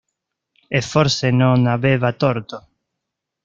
[0.77, 2.57] E forse non aveva torto.